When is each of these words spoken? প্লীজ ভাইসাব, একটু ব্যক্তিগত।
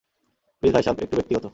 প্লীজ 0.63 0.73
ভাইসাব, 0.73 0.95
একটু 0.99 1.15
ব্যক্তিগত। 1.17 1.45